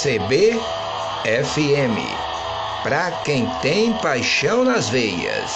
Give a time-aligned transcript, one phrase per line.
[0.00, 0.60] CBFM,
[2.84, 5.50] para quem tem paixão nas veias.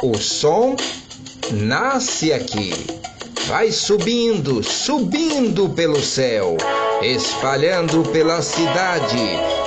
[0.00, 0.76] O som
[1.50, 2.72] nasce aqui,
[3.48, 6.56] vai subindo, subindo pelo céu,
[7.02, 9.18] espalhando pela cidade,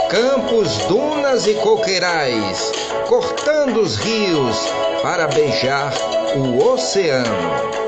[0.10, 2.72] campos, dunas e coqueirais,
[3.10, 4.56] cortando os rios
[5.02, 5.94] para beijar
[6.38, 7.83] o oceano.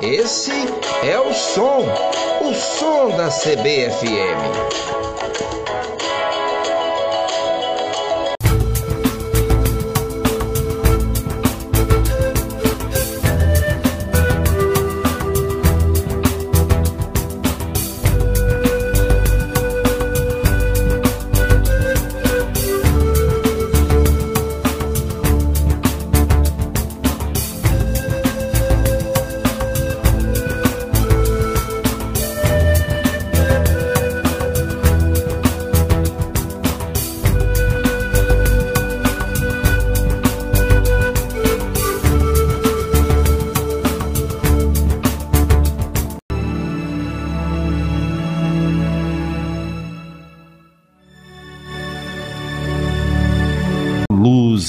[0.00, 0.52] Esse
[1.02, 1.84] é o som,
[2.40, 4.38] o som da CBFM.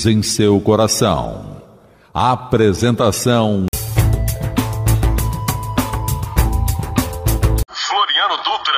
[0.05, 1.61] Em seu coração.
[2.13, 3.65] Apresentação
[7.71, 8.73] Floriano Dutra.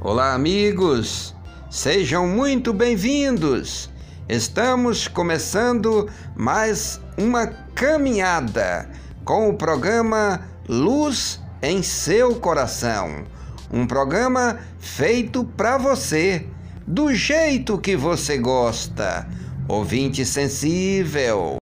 [0.00, 1.34] Olá, amigos.
[1.70, 3.90] Sejam muito bem-vindos.
[4.28, 8.90] Estamos começando mais uma caminhada
[9.24, 13.24] com o programa Luz em seu coração.
[13.72, 16.46] Um programa feito para você
[16.86, 19.26] do jeito que você gosta.
[19.66, 21.56] Ouvinte sensível.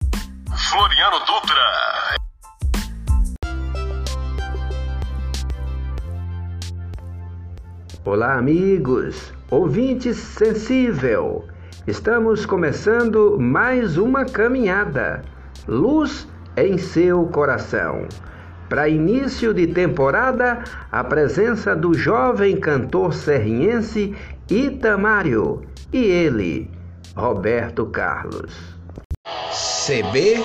[0.70, 2.16] Floriano Dutra.
[8.04, 9.32] Olá, amigos.
[9.48, 11.46] Ouvinte sensível.
[11.86, 15.22] Estamos começando mais uma caminhada.
[15.68, 18.08] Luz em seu coração.
[18.72, 24.16] Para início de temporada, a presença do jovem cantor serriense
[24.50, 26.70] Itamário e ele,
[27.16, 28.52] Roberto Carlos.
[29.84, 30.42] CBFM.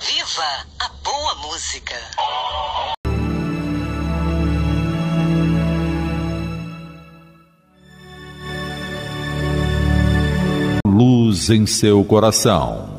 [0.00, 1.94] Viva a boa música!
[10.86, 12.92] Luz em seu coração.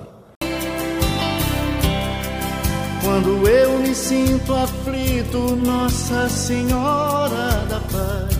[3.03, 8.32] Quando eu me sinto aflito, Nossa Senhora da Paz,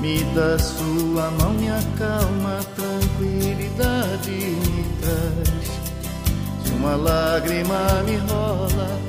[0.00, 5.68] me dá sua mão, me acalma, tranquilidade me traz.
[6.64, 9.00] Se uma lágrima me rola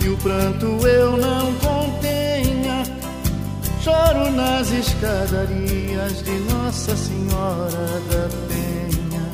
[0.00, 2.82] e o pranto eu não contenha,
[3.82, 9.30] choro nas escadarias de Nossa Senhora da Penha,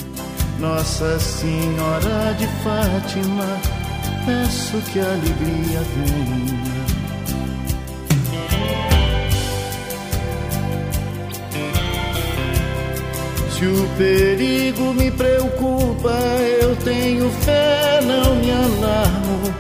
[0.59, 3.85] Nossa Senhora de Fátima
[4.25, 6.74] peço que alegria venha.
[13.55, 16.11] Se o perigo me preocupa,
[16.61, 19.55] eu tenho fé, não me alarmo.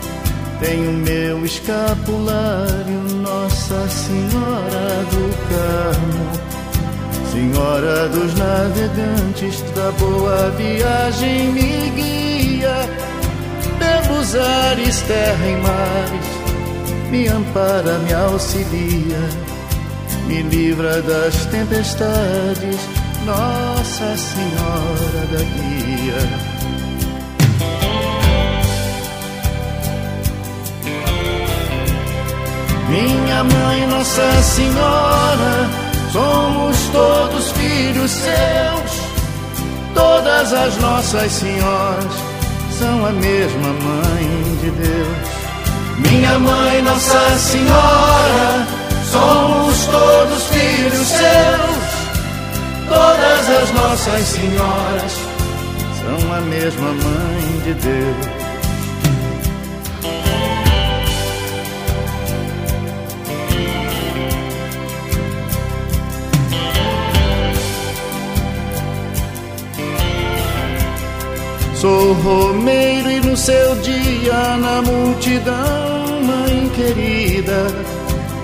[0.58, 6.44] Tenho meu escapulário, Nossa Senhora do Carmo.
[7.30, 12.88] Senhora dos navegantes, da boa viagem me guia
[13.78, 19.20] pelos ares, terra e mares, me ampara, me auxilia,
[20.26, 26.54] me livra das tempestades, Nossa Senhora da Guia.
[32.90, 35.70] Minha mãe, Nossa Senhora,
[36.12, 39.00] somos todos filhos seus,
[39.94, 42.12] todas as nossas senhoras
[42.78, 46.10] são a mesma mãe de Deus.
[46.10, 48.66] Minha mãe, Nossa Senhora,
[49.10, 51.93] somos todos filhos seus.
[53.44, 55.12] Todas as nossas senhoras
[56.00, 58.16] são a mesma mãe de Deus.
[71.74, 77.66] Sou romeiro e no seu dia na multidão, mãe querida,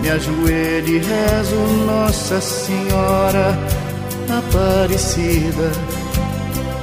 [0.02, 1.56] me ajoelho e rezo
[1.86, 3.79] Nossa Senhora
[4.38, 5.72] Aparecida,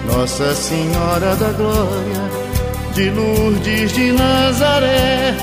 [0.06, 2.30] Nossa Senhora da Glória,
[2.94, 5.36] de Lourdes de Nazaré,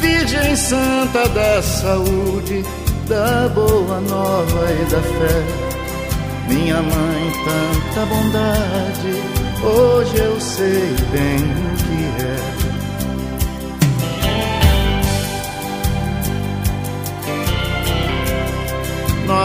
[0.00, 2.64] Virgem santa da saúde,
[3.06, 5.70] da boa nova e da fé.
[6.48, 9.22] Minha mãe, tanta bondade,
[9.62, 12.59] hoje eu sei bem o que é.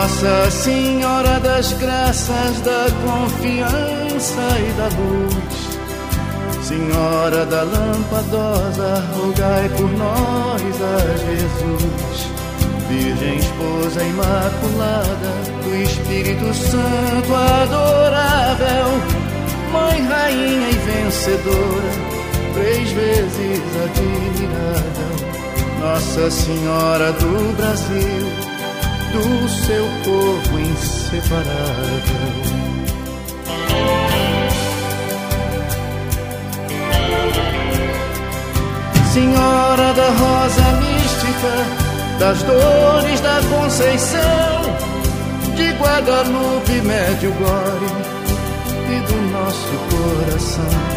[0.05, 6.63] Nossa Senhora das Graças, da confiança e da luz.
[6.63, 12.29] Senhora da Lampadosa, rogai por nós a Jesus.
[12.87, 15.31] Virgem Esposa Imaculada,
[15.63, 18.85] do Espírito Santo adorável,
[19.73, 21.91] Mãe, Rainha e Vencedora,
[22.53, 25.15] três vezes admirável,
[25.79, 28.54] Nossa Senhora do Brasil
[29.15, 31.45] do seu povo inseparável.
[39.13, 41.53] Senhora da rosa mística,
[42.19, 44.61] das dores da Conceição,
[45.55, 47.95] de Guadalupe, Medjugorje
[48.89, 50.95] e do nosso coração.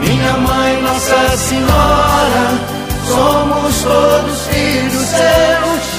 [0.00, 2.48] Minha mãe, Nossa Senhora,
[3.06, 5.97] somos todos filhos seus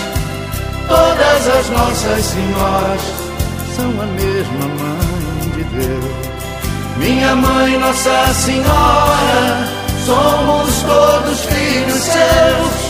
[0.89, 3.01] Todas as nossas senhoras
[3.75, 6.29] são a mesma mãe de Deus.
[6.97, 9.67] Minha mãe, Nossa Senhora,
[10.05, 12.89] somos todos filhos seus.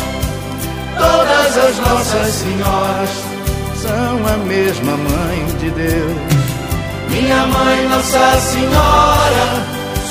[0.97, 3.09] Todas as nossas senhoras
[3.81, 6.17] são a mesma mãe de Deus.
[7.09, 9.47] Minha mãe, Nossa Senhora,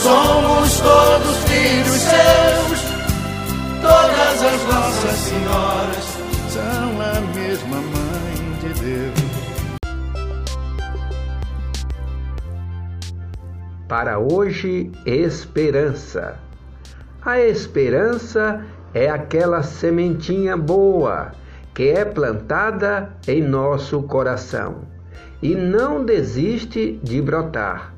[0.02, 2.81] somos todos filhos seus.
[3.81, 6.19] Todas as nossas senhoras
[6.52, 6.88] são
[7.58, 9.19] mesma mãe de Deus.
[13.88, 16.37] Para hoje, esperança.
[17.22, 18.64] A esperança
[18.94, 21.32] é aquela sementinha boa
[21.75, 24.82] que é plantada em nosso coração
[25.43, 27.94] e não desiste de brotar,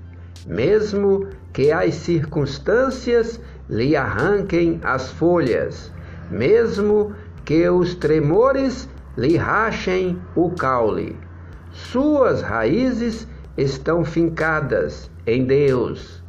[0.47, 5.91] mesmo que as circunstâncias lhe arranquem as folhas,
[6.31, 7.13] mesmo
[7.45, 11.17] que os tremores lhe rachem o caule.
[11.73, 13.27] Suas raízes
[13.57, 16.23] estão fincadas em Deus,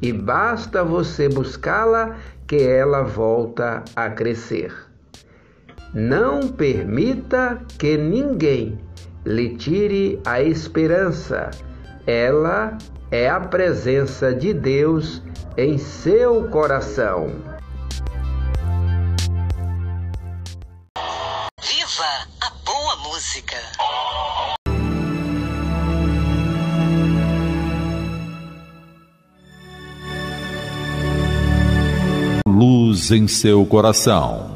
[0.00, 2.16] e basta você buscá-la
[2.46, 4.72] que ela volta a crescer.
[5.92, 8.78] Não permita que ninguém
[9.24, 11.50] lhe tire a esperança.
[12.06, 12.76] Ela
[13.10, 15.22] é a presença de Deus
[15.56, 17.30] em seu coração.
[33.10, 34.47] Em seu coração.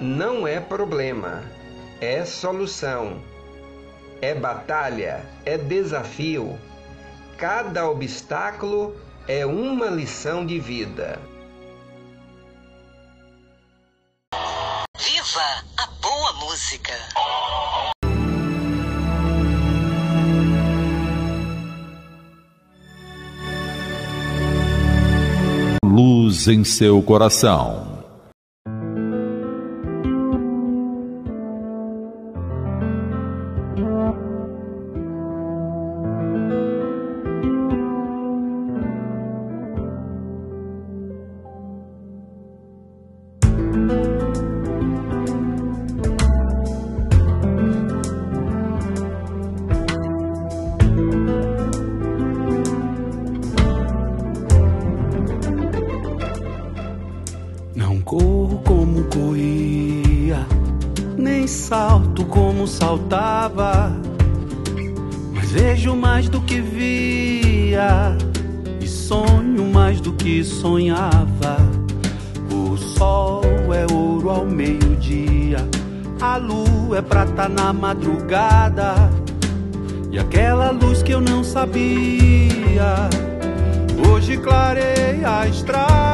[0.00, 1.42] Não é problema,
[2.00, 3.20] é solução.
[4.22, 6.58] É batalha, é desafio.
[7.36, 8.96] Cada obstáculo
[9.28, 11.20] é uma lição de vida.
[14.98, 16.94] Viva a boa música!
[25.84, 27.93] Luz em seu coração.
[57.84, 60.46] Não corro como corria,
[61.18, 63.94] nem salto como saltava,
[65.34, 68.16] mas vejo mais do que via
[68.80, 71.58] e sonho mais do que sonhava.
[72.50, 73.42] O sol
[73.74, 75.58] é ouro ao meio-dia,
[76.22, 78.94] a lua é prata na madrugada,
[80.10, 83.10] e aquela luz que eu não sabia,
[84.08, 86.13] hoje clareia a estrada.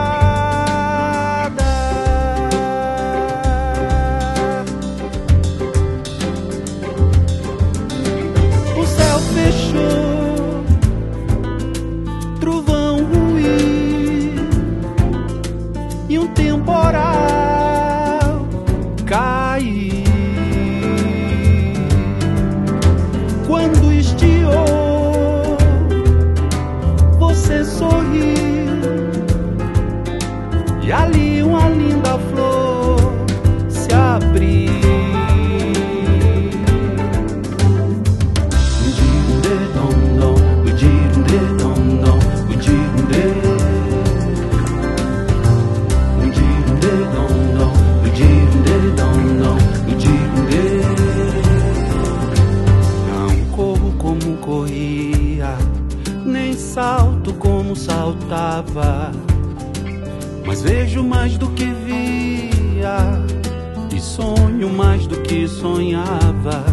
[65.00, 66.64] Mais do que sonhava.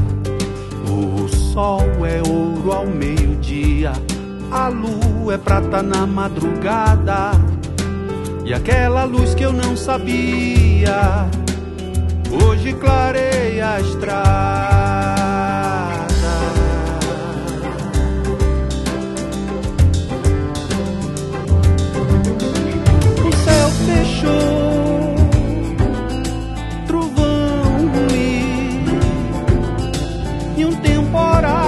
[0.89, 3.93] O sol é ouro ao meio-dia,
[4.51, 7.31] a lua é prata na madrugada.
[8.45, 11.29] E aquela luz que eu não sabia,
[12.43, 14.17] hoje clareia a estrada.
[23.25, 24.56] O céu fechou,
[30.57, 31.66] e um temporal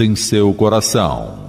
[0.00, 1.48] em seu coração.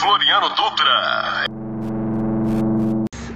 [0.00, 1.44] Floriano Dutra.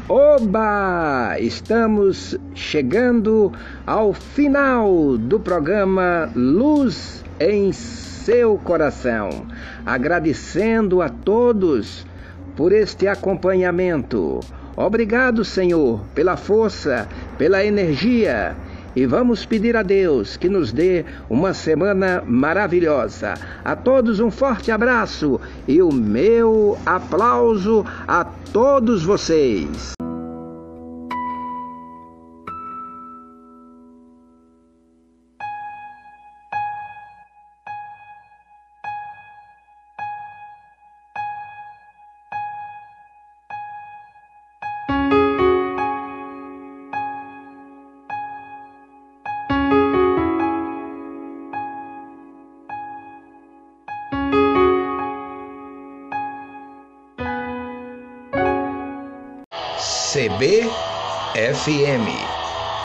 [0.07, 1.39] Oba!
[1.41, 3.51] Estamos chegando
[3.87, 9.47] ao final do programa Luz em seu coração.
[9.87, 12.07] Agradecendo a todos
[12.55, 14.41] por este acompanhamento.
[14.77, 17.09] Obrigado, Senhor, pela força,
[17.39, 18.55] pela energia
[18.95, 23.35] e vamos pedir a Deus que nos dê uma semana maravilhosa.
[23.65, 28.44] A todos um forte abraço e o meu aplauso a todos
[29.03, 29.95] vocês.
[60.14, 62.06] CBFM